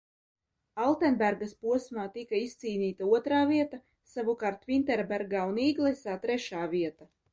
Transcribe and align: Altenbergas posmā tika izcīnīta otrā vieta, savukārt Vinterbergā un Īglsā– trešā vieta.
Altenbergas 0.83 1.51
posmā 1.65 2.05
tika 2.15 2.39
izcīnīta 2.45 3.09
otrā 3.17 3.41
vieta, 3.51 3.81
savukārt 4.15 4.67
Vinterbergā 4.73 5.45
un 5.53 5.61
Īglsā– 5.67 6.17
trešā 6.25 6.65
vieta. 6.73 7.11